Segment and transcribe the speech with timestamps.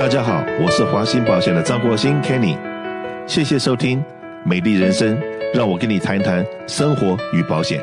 [0.00, 2.56] 大家好，我是华兴保险的张国兴 Kenny，
[3.26, 4.02] 谢谢收听
[4.46, 5.14] 美丽人生，
[5.52, 7.82] 让我跟你谈一谈生活与保险。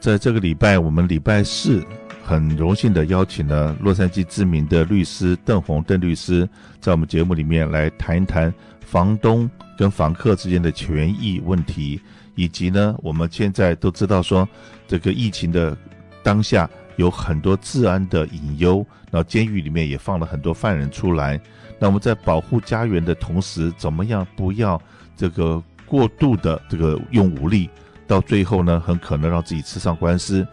[0.00, 1.84] 在这个礼拜，我们礼拜四
[2.24, 6.48] 很荣幸的邀请了洛杉矶知名的律师邓红邓律师，
[6.80, 9.48] 在我们节目里面来谈一谈房东
[9.78, 12.00] 跟房客之间的权益问题，
[12.34, 14.48] 以及呢，我们现在都知道说，
[14.88, 15.76] 这个疫情的
[16.24, 16.68] 当下
[16.98, 21.40] 有很多治安的隐忧，然后监狱里面也放了很多犯人出来。
[21.78, 24.80] 那我们在保护家园的同时，怎么样不要
[25.16, 27.70] 这个过度的这个用武力，
[28.06, 30.46] 到最后呢，很可能让自己吃上官司。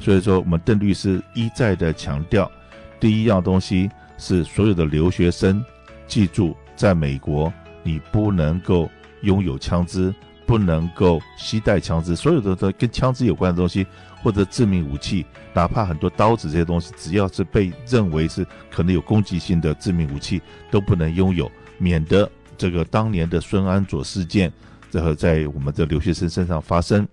[0.00, 2.50] 所以说，我们邓律师一再的强调，
[2.98, 3.88] 第一样东西
[4.18, 5.64] 是所有的留学生
[6.08, 7.52] 记住，在美国
[7.84, 8.90] 你不能够
[9.22, 10.12] 拥有枪支，
[10.46, 13.86] 不能够携带枪支，所有的跟枪支有关的东西
[14.22, 20.40] 或者致命武器，哪怕很多刀子这些东西，只要是被认为是可能有攻击性的致命武器，
[20.70, 24.52] 都不能拥有，免得这个当年的孙安佐事件，
[24.90, 27.06] 这个在我们的留学生身上发生。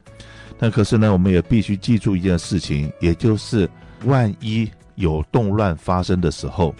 [0.59, 3.67] 那可是呢，我们也必须记住一件事情，也就是
[4.06, 6.75] 万一有动乱发生的时候，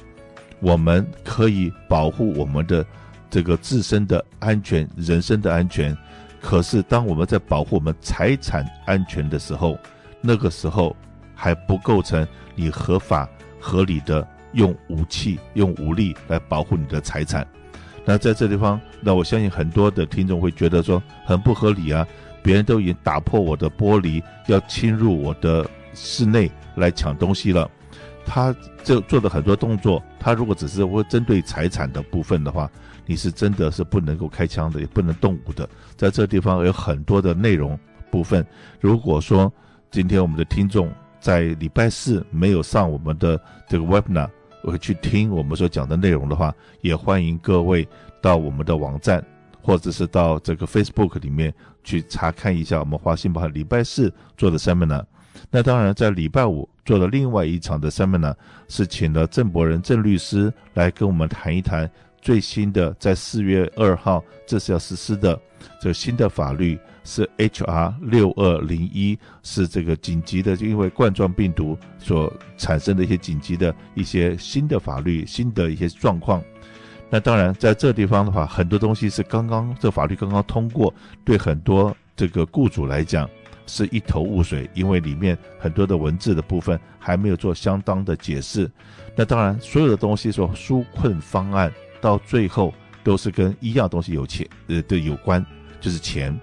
[0.60, 2.86] 我们可以保护我们的
[3.30, 5.98] 这个自身的安全、人身的安全。
[6.42, 9.78] 可是当我们在保护我们财产安全的时候，
[10.22, 10.96] 那个时候
[11.34, 13.28] 还不构成你合法
[13.60, 17.48] 合理的用武器、用武力来保护你的财产。
[18.06, 22.06] 那在这地方，那我相信很多的听众会觉得说很不合理啊。
[22.42, 27.70] 别人都已经打破我的玻璃，要侵入我的室内来抢东西了。
[28.26, 32.70] 他这做的很多动作，他如果只是会针对财产的部分的话，
[33.06, 35.68] 你是真的是不能够开枪的，也不能动武的。
[35.98, 37.78] 在这地方有很多的内容
[38.10, 38.46] 部分。
[38.80, 39.52] 如果说
[39.92, 44.30] 今天我们的听众在礼拜四没有上我们的这个 webinar，
[44.64, 47.88] 会去听我们所讲的内容的话，也欢迎各位
[48.22, 49.24] 到我们的网站。
[49.62, 55.04] 或者是到这个 Facebook 里面去查看一下我们华信保险礼拜四做的 Seminar。
[55.52, 58.34] 那当然，在礼拜五做的另外一场的 Seminar
[58.70, 61.88] 是请了郑博仁郑律师来跟我们谈一谈
[62.22, 65.40] 最新的，在四月二号这是要实施的
[65.82, 76.44] 这新的法律是 HR 六二零一，是这个紧急的，就因为冠状病毒所产生的一些紧急的一些新的法律，新的一些状况。
[77.10, 80.94] 那当然，在这地方的话，很多东西是刚刚这法律刚刚通过，
[81.26, 83.28] 对很多这个雇主来讲
[83.66, 88.70] 是一头雾水，因为里面很多的文字的部分还没有做相当的解释。
[89.16, 92.74] 那当然，所有的东西说纾困方案到最后
[93.04, 95.46] 都是跟一样东西有钱呃的有关，
[95.80, 96.38] 就是钱。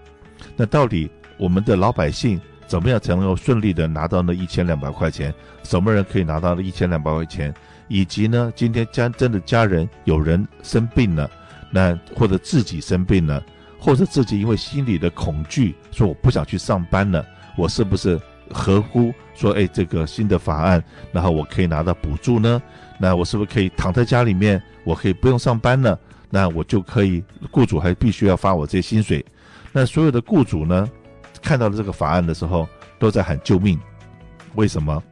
[0.57, 5.33] 那到底我们的老百姓怎么样才能够顺利的拿到那一千两百块钱？
[5.63, 7.55] 什么人可以拿到那一千两百块钱？
[7.89, 11.31] 以及呢，今天家真的家人有人生病了，
[11.71, 13.45] 那或者自己生病了，
[13.79, 17.25] 或者自己因为心里的恐惧，说我不想去上班了，
[17.57, 18.21] 我是不是
[18.53, 22.61] 合乎说，哎，这个新的法案，然后我可以拿到补助呢？
[22.99, 25.99] 那我是不是可以躺在家里面，我可以不用上班了？
[26.31, 29.25] 那我就可以，雇主还必须要发我这些薪水？
[29.73, 30.89] 那所有的雇主呢，
[31.43, 32.69] 看到了这个法案的时候，
[32.99, 33.79] 都在喊救命。
[34.55, 35.03] 为什么？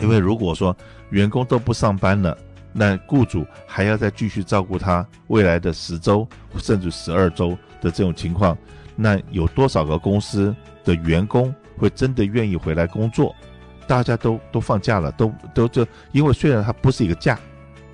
[0.00, 0.76] 因为如果说
[1.10, 2.36] 员工都不上班了，
[2.72, 6.28] 那雇主还要再继续照顾他未来的十周
[6.58, 8.56] 甚至十二周的这种情况，
[8.94, 10.54] 那有多少个公司
[10.84, 13.34] 的员工会真的愿意回来工作？
[13.86, 17.38] 大家都都放假了，都都就因为虽然它不是一个假，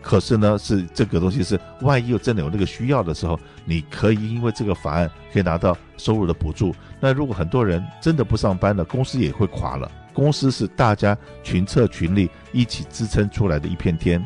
[0.02, 6.74] 可是呢是这个东西是万一又真的有那个需要的时候，你可以因为这个法案可以拿到收入的补助。
[6.98, 9.88] 那如果很多人真的不上班了，公司也会垮了。
[10.12, 14.24] 公司是大家群策群力一起支撑出来的一片天。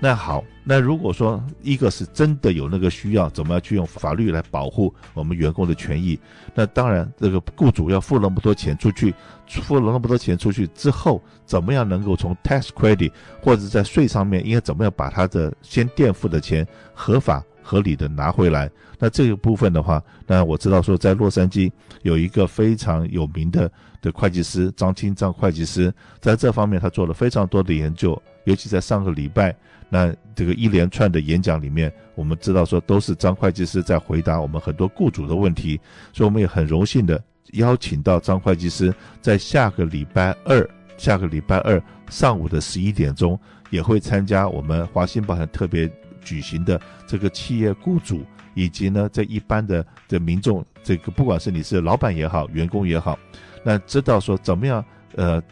[0.00, 6.18] 那好，那如果说一个是真的有那个需要，怎么样去用法律来保护我们员工的权益？
[6.54, 9.12] 那当然，这个雇主要付那么多钱出去，
[9.48, 13.10] 付了那么多钱出去之后，怎么样能够从 tax credit
[13.42, 18.70] 或者在税上面应该怎么样把他的先垫付的钱合法合理的拿回来？
[18.98, 21.70] 那这个部分的话，那我知道说在洛杉矶
[22.02, 23.70] 有一个非常有名的。
[24.02, 29.54] 的会计师张清张会计师在这方面他做了非常多的研究，尤其在上个礼拜
[29.88, 35.80] 那这个一连串的演讲里面，我们知道说都是张会计师在回答我们很多雇主的问题，
[36.12, 37.22] 所以我们也很荣幸的
[37.52, 41.80] 邀请到张会计师在下个礼拜二，下个礼拜二
[42.10, 43.38] 上午的十一点钟
[43.70, 45.88] 也会参加我们华兴保险特别
[46.24, 48.24] 举行的这个企业雇主
[48.54, 53.18] 以及呢这一般的的民众，这个不管是你是老板也好，员工也好。
[53.64, 54.84] 那知道说怎么样，
[55.16, 55.42] 呃，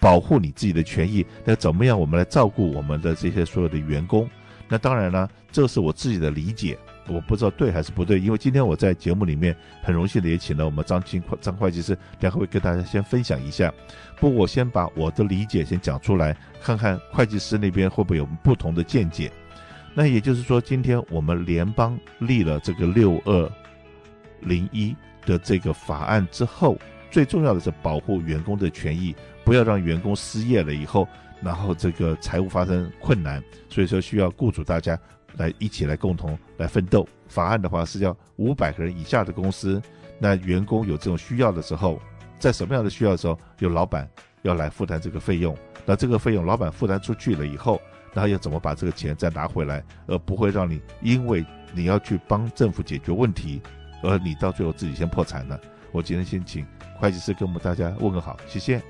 [0.00, 4.28] 保护你自己的权益，那怎么样我们来照顾我们的这些所有的员工？
[4.68, 6.78] 那当然呢，这是我自己的理解，
[7.08, 8.20] 我不知道对还是不对。
[8.20, 13.72] 因为今天我在节目里面很荣幸的也请了我们张清张会计师，两位跟大家先分享一下。
[14.20, 19.32] 不我先把我的理解先讲出来，看看会计师那边会不会有不同的见解。
[19.92, 23.52] 那也就是说，今天我们联邦立了这个六二
[24.40, 24.94] 零一
[25.26, 26.78] 的这个法案之后，
[27.10, 29.14] 最重要的是保护员工的权益，
[29.44, 31.08] 不要让员工失业了以后，
[31.42, 33.42] 然后这个财务发生困难。
[33.68, 34.98] 所以说需要雇主大家
[35.36, 37.06] 来一起来共同来奋斗。
[37.26, 39.82] 法案的话是要五百个人以下的公司，
[40.20, 42.00] 那员工有这种需要的时候，
[42.38, 44.08] 在什么样的需要的时候，有老板
[44.42, 45.56] 要来负担这个费用。
[45.84, 47.80] 那这个费用老板负担出去了以后。
[48.12, 53.60] 然后要怎么把这个钱再拿回来，而不会让你因为你要去帮政府解决问题，
[54.02, 55.58] 而你到最后自己先破产呢？
[55.92, 56.66] 我今天先请
[56.98, 58.80] 会计师跟我们大家问个好，谢谢。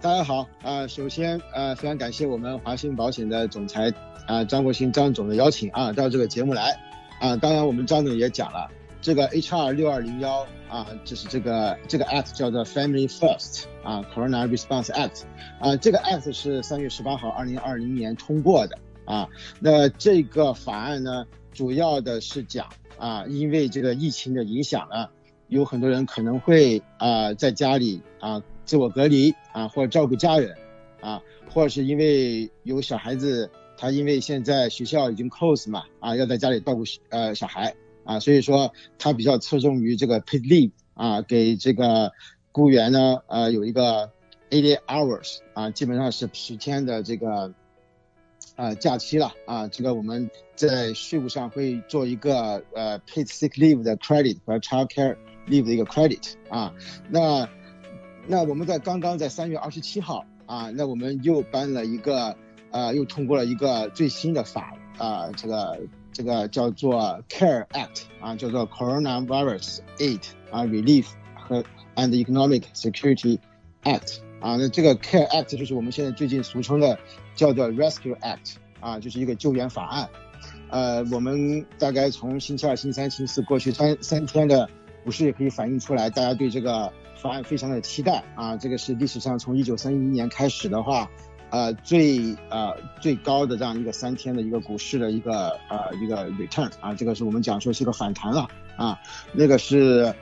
[0.00, 3.90] 大家好啊、首先呃非常感谢我们华信保险的总裁
[4.26, 6.78] 啊、张国兴张总的邀请啊到这个节目来
[7.20, 8.70] 啊、当然我们张总也讲了。
[9.04, 15.24] 这个 HR 六二零幺啊，就是这个这个 Act 叫做 Family First 啊，Corona Response Act
[15.60, 19.28] 啊，这个 Act 是三月十八号二零二零年通过的啊。
[19.60, 22.66] 那这个法案呢，主要的是讲
[22.96, 25.10] 啊，因为这个疫情的影响呢，
[25.48, 30.56] 有很多人可能会啊在家里啊自我隔离啊，或者照顾家人
[31.02, 31.20] 啊，
[31.52, 37.74] 或者是因为有小孩子，他因为现在学校已经 close 嘛啊，要在家里照顾呃小孩。
[38.04, 42.12] 啊，所以说他比较侧重于这个 paid leave 啊，给这个
[42.52, 44.12] 雇员呢，呃，有一个
[44.50, 47.52] eighty hours 啊，基本上是十天的这个
[48.56, 49.66] 呃假期了啊。
[49.68, 55.16] 这个我们在税务上会做一个呃 paid sick leave 的 credit 和 child care
[55.48, 56.72] leave 的一个 credit 啊。
[57.08, 57.48] 那
[58.26, 62.36] 那我们在刚刚在三月二十七号啊，那我们又颁了一个
[62.70, 65.80] 呃，又通过了一个最新的法啊，这个。
[66.14, 70.22] 这个叫做 CARE Act 啊，叫做 Coronavirus Aid
[70.52, 71.64] 啊 Relief 和
[71.96, 73.40] and Economic Security
[73.82, 76.96] Act 啊，那这个 CARE Act 就是我们现在最近俗称的
[77.34, 80.08] 叫做 Rescue Act 啊，就是一个救援法案。
[80.70, 84.70] 呃，我们大概从星期二、星期三、星期四过去三三天的
[85.04, 88.56] 股市也可以反映出来，大家对这个法案非常的期待啊。
[88.56, 91.10] 这个是历史上从一九三一年开始的话。
[91.54, 98.98] 呃，最呃最高的这样一个三天的一个股市的一个呃一个 return 啊，这个是我们讲说是一个反弹了啊，
[99.32, 100.12] 那个是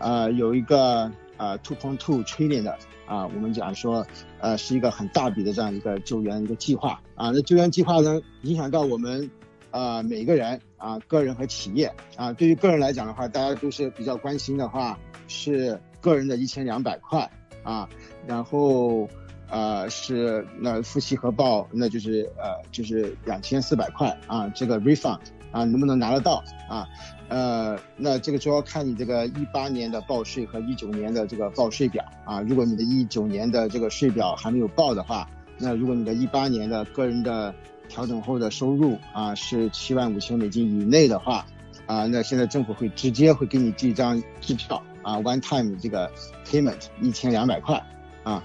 [0.00, 2.76] 呃有一个呃 two point two trillion 的
[3.06, 4.04] 啊，我们讲说
[4.40, 9.30] 呃是一个很大笔的这样一个救援一个计划啊，那救援计划呢影响到我们
[9.70, 14.98] 呃每个人啊个人和企业啊，对于个人来讲的话，大家都是比较关心的话
[15.28, 17.30] 是个人的一千两百块
[17.62, 17.88] 啊，
[18.26, 19.08] 然后。
[19.52, 25.18] 呃，是那夫妻核报，那就是呃，就是两千四百块啊，这个 refund
[25.50, 26.88] 啊，能不能拿得到啊？
[27.28, 32.40] 呃，那这个主要看你这个一八年的报税和一九年的这个报税表啊。
[32.40, 35.28] 如果你的一九年的这个税表还没有报的话，
[35.58, 37.54] 那如果你的一八年的个人的
[37.90, 41.44] 调整后的收入啊是七万五千美金以内的话
[41.84, 46.10] 啊，那现在政府会直接会给你寄一张支票啊，one time 这个
[46.46, 47.84] payment 一千两百块
[48.22, 48.42] 啊。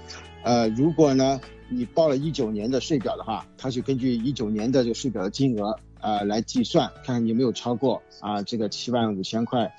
[0.47, 9.69] 呃，如果呢，你报了一九年的税表的话，它是根据一九年的这个税表的金额呃来计算，看看你有没有超过啊这个七万五千块，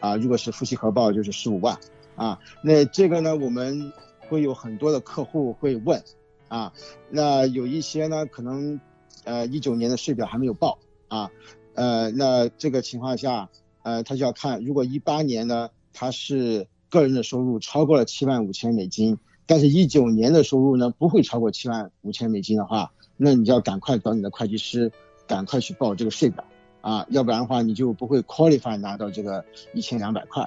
[0.00, 1.78] 啊如果是夫妻合报就是十五万，
[2.14, 3.90] 啊那这个呢我们
[4.28, 6.04] 会有很多的客户会问，
[6.48, 6.74] 啊
[7.08, 8.78] 那有一些呢可能
[9.24, 11.30] 呃一九年的税表还没有报，啊
[11.72, 13.48] 呃那这个情况下
[13.82, 19.16] 呃他就要看，如果一八年呢他是个人的收入超过了七万五千美金。
[19.48, 24.92] 但是，一九年的收入呢，不会超过七万五千美金的话，那你就要赶快找你的会计师，
[25.26, 26.44] 赶快去报这个税表
[26.82, 30.46] 啊，要不然的话，你就不会 qualify 拿到这个一千两百块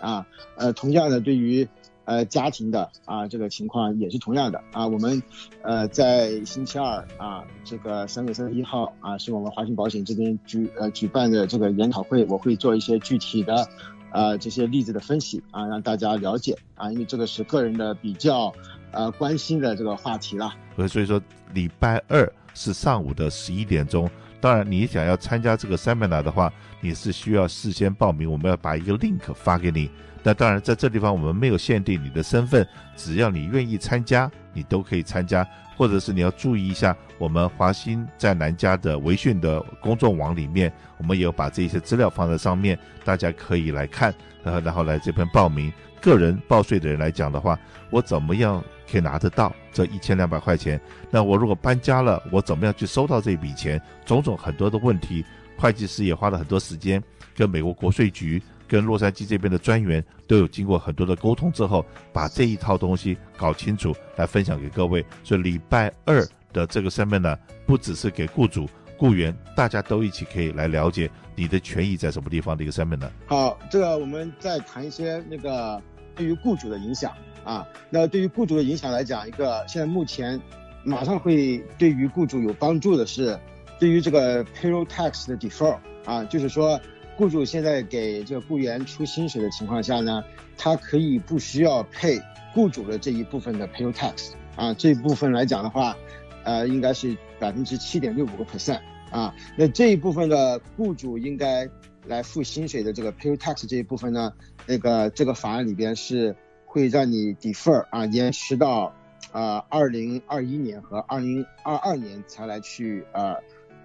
[0.00, 0.26] 啊。
[0.56, 1.68] 呃，同样的，对于
[2.04, 4.88] 呃家庭的啊这个情况也是同样的啊。
[4.88, 5.22] 我们
[5.62, 13.68] 呃在星期二啊，这个三月三十一号啊，是我们华信保险这边举呃举办的这个研讨会，我会做一些具体的。
[14.12, 18.52] 呃，这些例子的分析啊，让大家了解啊，因为这个是个人的比较
[18.92, 20.54] 呃关心的这个话题了。
[20.88, 21.20] 所以说
[21.54, 24.08] 礼拜二是上午的十一点钟
[24.40, 29.88] 当然，你想要参加这个 seminar 的话，你是需要事先报名，我们要把一个 link 发给你。
[30.24, 32.66] 那当然，在这地方我们没有限定你的身份，
[32.96, 35.46] 只要你愿意参加，你都可以参加。
[35.82, 45.72] 或者是你要注意一下，我们华兴在南加的微讯的公众网里面，我们有把这些资料放在上面，大家可以来看，然后然后来这边报名。
[46.00, 47.58] 个人报税的人来讲的话，
[47.90, 50.80] 我怎么样可以拿得到这一千两百块钱？
[51.10, 53.82] 那我如果搬家了，我怎么样去收到这笔钱？
[54.06, 55.24] 种种很多的问题，
[55.58, 57.02] 会计师也花了很多时间
[57.34, 58.40] 跟美国国税局。
[58.72, 65.04] 跟洛杉矶这边的专员都有经过很多的沟通之后，把这一套东西搞清楚，来分享给各位。
[65.22, 67.36] 所以礼拜二的这个 seminar
[67.66, 73.10] 不只是给雇主、雇员，大家都一起可以来了解你的权益在什么地方的一个 seminar。
[73.26, 75.78] 好，这个我们再谈一些那个
[76.16, 77.12] 对于雇主的影响
[77.44, 77.68] 啊。
[77.90, 80.40] 那对于雇主的影响来讲，一个现在目前
[80.82, 83.38] 马上会对于雇主有帮助的是，
[83.78, 85.76] 对于这个 payroll tax 的 defer
[86.06, 86.80] 啊，就是说。
[87.22, 90.24] 雇主现在给这个雇员出薪水的情况下呢，
[90.58, 92.20] 他可以不需要配
[92.52, 95.96] 雇主的这一部分的 payroll tax 啊，这一部分来讲的话，
[96.42, 99.32] 呃，应该是百分之七点六五个 percent 啊。
[99.56, 101.68] 那这一部分的雇主应该
[102.08, 104.32] 来付薪水的这个 payroll tax 这一部分呢，
[104.66, 106.34] 那个这个法案里边是
[106.66, 108.92] 会让你 defer 啊，延迟到
[109.30, 113.36] 啊二零二一年和二零二二年才来去呃。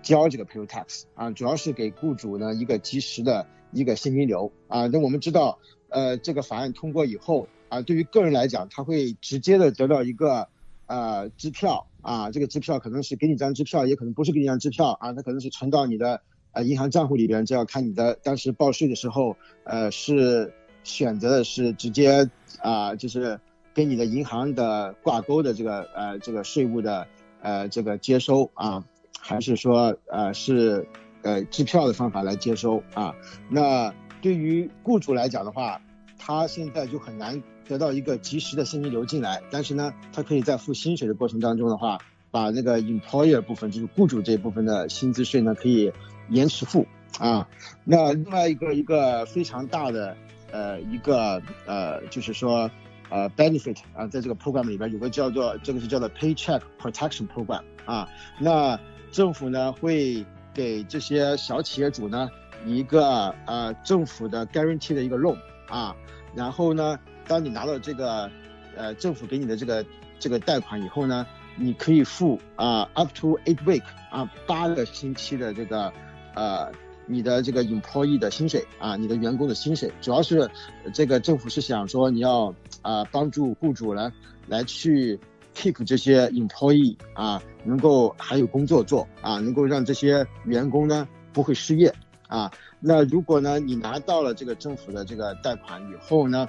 [0.02, 4.88] 交这个 payroll tax 啊，主要是给雇主呢一个及时的一个现金流啊。
[4.88, 10.48] 那我们知道，呃，这个法案通过以后啊，对于个人来讲，他会直接的得到一个
[10.86, 16.22] 呃支票啊，这个支票可能是给你张支票，也可能不是给你张支票啊，它可能是存到你的
[16.54, 19.36] 呃银行账户里边，这要看你的当时报税的时候，
[19.66, 22.30] 呃，是选择的是直接
[22.62, 23.40] 啊，就是
[23.74, 27.08] 跟你的银行的挂钩的这个呃这个税务的
[27.42, 28.86] 呃这个接收啊。
[29.28, 30.88] 还是说，呃，是，
[31.22, 33.14] 呃，支票的方法来接收啊？
[33.50, 35.82] 那对于雇主来讲的话，
[36.18, 39.42] 他现在就很难得到一个及时的现金流进来。
[39.52, 41.98] 但是呢，他可以在付薪水的过程当中的话，
[42.32, 45.92] 把那个 employer 部分，就是雇主这部分的薪资税呢，可以
[46.30, 46.88] 延迟付
[47.20, 47.50] 啊。
[47.84, 50.16] 那另外一个一个非常大的，
[50.54, 52.72] 呃，一个呃，就是说，
[53.10, 58.08] 呃，benefit 啊，在这个 program 里边有个叫做这个是叫做 Paycheck Protection Program 啊，
[58.40, 58.80] 那。
[59.12, 62.30] 政府呢会给这些小企业主呢
[62.66, 65.38] 一个呃政府的 guarantee 的一个 loan
[65.68, 65.96] 啊，
[66.36, 68.30] 然后呢，当你拿到这个
[68.76, 69.86] 呃政府给你的这个
[70.20, 75.92] 这个贷款以后呢，你可以付啊、up to eight week 啊八个星期的这个
[76.36, 76.72] 呃
[77.06, 80.50] 你的这个 employee 的薪水啊，你的员工的薪水，主要是
[80.94, 84.12] 这个政府是想说你要啊、帮助雇主呢
[84.48, 85.20] 来去。
[85.58, 91.92] Keep 这些 employee 啊，能够还有工作做啊，能够让这些员工呢不会失业
[92.28, 92.52] 啊。
[92.80, 96.48] 那如果呢你拿到了这个政府的这个贷款以后呢，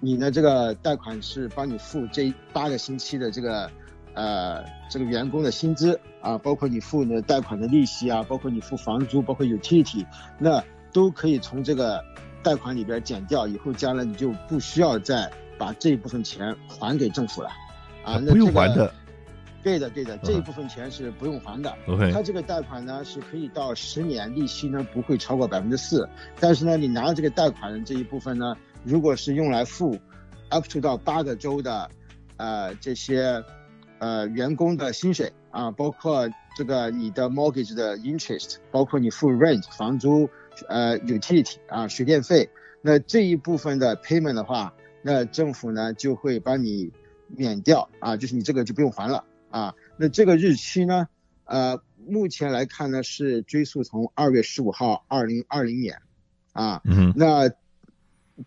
[0.00, 3.70] 你的这个贷款是帮你付这八个星期的这个
[4.14, 10.06] 呃这个员工的薪资啊，包括你付的贷款的利息啊，包括你付房租，包括 utility，
[10.38, 12.02] 那都可以从这个
[12.42, 17.50] 贷款里边减掉，以后将来你就不需要再把这一部分钱还给政府了。
[18.04, 18.92] 啊，那、这个、不用还的，
[19.62, 21.74] 对的对的，这一部分钱是不用还的。
[21.86, 26.06] OK，它这个贷款呢是可以到十年，利息呢不会超过百分之四。
[26.38, 29.98] 但是呢，你拿了这个贷款的这一部分呢，如果是用来付
[30.50, 31.90] up to 到八个州的
[32.36, 33.42] 呃这些
[34.00, 40.28] 呃员工的薪水啊，包括这个你的 mortgage 的 interest，包括你付 rent 房租
[40.68, 42.50] 呃 utility 啊水电费，
[42.82, 46.92] 那这一部分的 payment 的话，那政府呢就会帮你。
[47.36, 49.74] 免掉啊，就是你这个就不用还了啊。
[49.96, 51.08] 那这个日期呢，
[51.44, 56.02] 呃，目前来看呢是追溯从二月十五号二零二零年
[56.52, 56.80] 啊。
[56.84, 57.12] 嗯。
[57.16, 57.48] 那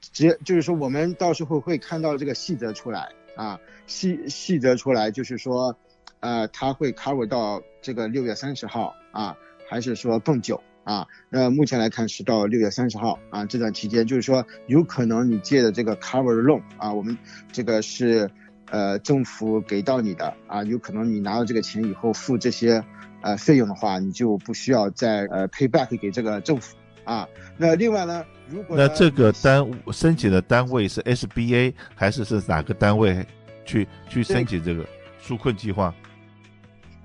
[0.02, 5.78] 直就是说我们到时候会看到这个细则出来啊，细细则出来就是说，
[6.20, 9.38] 呃，它会 cover 到这个六月三十号啊，
[9.70, 11.08] 还是说更久啊？
[11.30, 17.18] 那目前来看是到六月三十号啊，这段期间就是说有可能你借的这个 cover loan 啊，我们
[17.54, 18.30] 这个是。
[18.70, 22.84] 呃，政府给到你的啊，有可能你拿到这个钱以后付这些
[23.22, 27.26] 呃费用的话，你就不需要再呃 pay back 给这个政府啊。
[27.56, 33.26] 那另外呢，如果那这个单申请的单位是 SBA 还是是哪个单位
[33.64, 34.86] 去去申请这个
[35.26, 35.96] 纾困计划？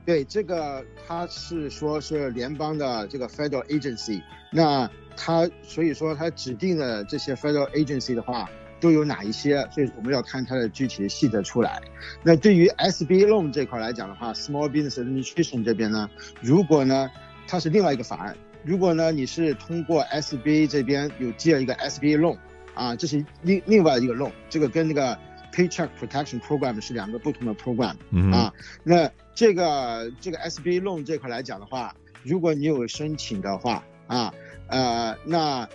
[0.04, 8.50] 对，这个他是说是联邦的这个 federal agency，那他所以说他指定的这些 federal agency 的话。
[8.82, 11.80] 都有哪一些，所以我们要看它的具体的细则出来。
[12.24, 16.10] 那对于 SBA loan 这块来讲的话，Small Business Administration 这边呢，
[16.40, 17.08] 如果呢
[17.46, 22.36] 它是另外一个法案，如果呢你是通过 SBA 这边有借一个 SBA loan
[22.74, 25.16] 啊，这是另另外一个 loan，这个跟那个
[25.54, 27.94] Paycheck Protection Program 是两个不同的 program
[28.34, 28.52] 啊。
[28.82, 34.34] 那这个这个 SBA loan 这块来讲的话，如果你有申请的话啊，
[34.66, 35.68] 呃，那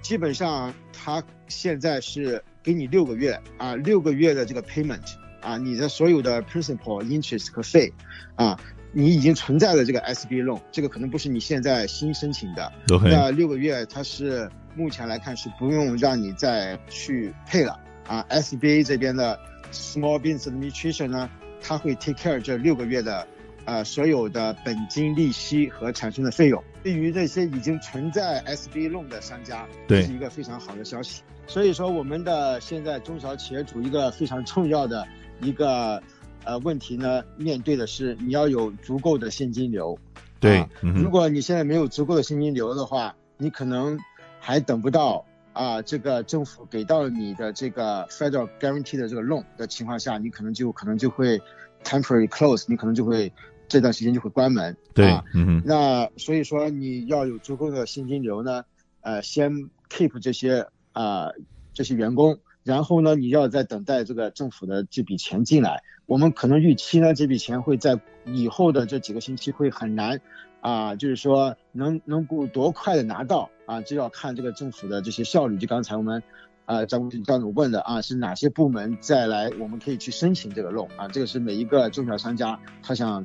[0.00, 7.92] 基本上它现在是给你六个月啊，六个月的这个 payment 啊，你的所有的 principal interest 和费
[8.36, 8.58] 啊，
[8.92, 12.72] 你已经存在的这个 SBA loan，这个可能不是你现在新申请的，
[13.04, 19.38] 那六个月它是目前来看是不用让你再去配了啊，SBA 这边的
[19.72, 23.26] Small Business Administration 呢，它会 take care 这六个月的。
[23.64, 31.22] 呃，所有的本金、利息和产生的费用，对于那些已经存在 SBA loan 的商家，这是一个非常好的消息。
[31.46, 35.06] 所以说，我们的现在中小企业主一个非常重要的
[35.40, 36.02] 一个
[36.44, 39.96] 呃问题呢，面对的是你要有足够的现金流。
[40.40, 43.96] 对，啊嗯、如果你现在没有足够的现金流的话，你可能
[44.40, 51.40] 还等不到啊，这个政府给到你的这个 Federal Guarantee 的这个 loan 的情况下，你可能就可能就会
[51.84, 53.32] temporary close，你可能就会。
[53.72, 58.66] 这段时间就会关门，对，啊、嗯哼，那所以说你要有足够的现金流呢，
[59.00, 61.34] 呃，先 keep 这些啊、呃、
[61.72, 65.82] 这些员工，然后呢，你要再等待这个政府的这笔钱进来。
[66.04, 70.20] 我们可能预期呢，这笔钱会在以后的这几个星期会很难
[70.60, 75.56] 啊、呃，就是说能能够多快的拿到啊，就要看这个政府的这些效率。
[75.56, 76.22] 就刚才我们
[76.66, 83.24] 啊张张总问的啊，是哪些部门再来，我们可以去申请这个 loan 啊，这个是每一个中小商家他想。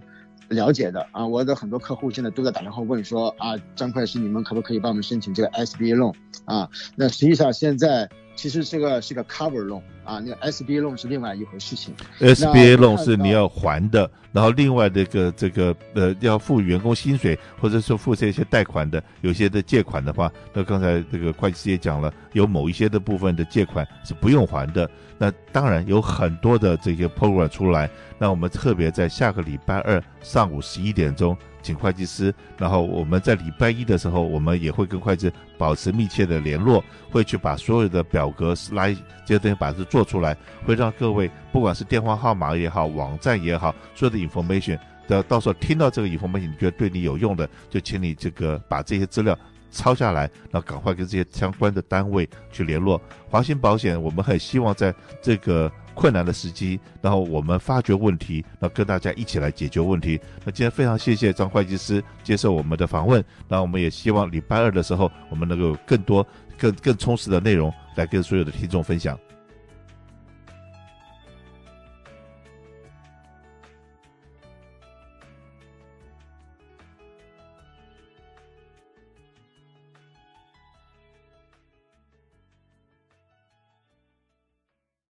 [0.50, 6.14] 了解的啊，我的很多客户现在都在打电话问说啊，张会计师，你们可不可以帮我们申请这个 SBA loan
[6.46, 6.70] 啊？
[6.96, 11.94] 那实际上现在其实这个是个 cover loan 啊，那个 SBA loan 是另外一回事情。
[12.20, 24.90] SBA loan 是你要还的，然后另外这个这个呃要付员工薪水或者说付这些贷款的，有些的借款的话，那刚才这个会计师也讲了，有某一些的部分的借款是不用还的。
[25.18, 27.90] 那当然有很多的这些 program 出来，
[28.20, 31.36] 那我们特别在下个礼拜二上午十一点钟
[31.68, 36.82] 请会计师，然后我们在礼拜一的时候，我们也会跟会计保持密切的联络，
[37.12, 38.94] 会去把所有的表格来
[39.26, 40.34] 这些东西把它做出来，
[40.66, 49.38] 会让各位不管是电话号码也好，网站也好，所有的 information，到到时候听到这个 information，你觉得对你有用的，就请你这个把这些资料。
[49.70, 53.00] 抄下来，然后赶快跟这些相关的单位去联络。
[53.30, 60.20] 华兴保险，我们很希望在这个困难的时机，然后我们发掘问题，那跟大家一起来解决问题。
[60.46, 69.18] 那今天非常谢谢张会计师接受我们的访问，那我们也希望礼拜二的时候，我们能够有更多、更更充实的内容来跟所有的听众分享。